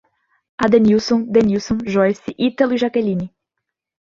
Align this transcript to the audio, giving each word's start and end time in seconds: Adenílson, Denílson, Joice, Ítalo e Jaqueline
Adenílson, 0.57 1.25
Denílson, 1.31 1.77
Joice, 1.85 2.33
Ítalo 2.39 2.73
e 2.73 2.77
Jaqueline 2.79 3.31